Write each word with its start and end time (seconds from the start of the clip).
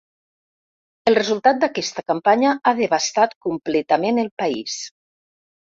El 1.11 1.17
resultat 1.19 1.59
d’aquesta 1.65 2.05
campanya 2.13 2.57
ha 2.71 2.75
devastat 2.83 3.39
completament 3.49 4.21
el 4.27 4.35
país. 4.45 4.85